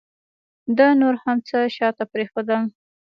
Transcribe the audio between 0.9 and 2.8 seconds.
نور هر څه شاته پرېښودل.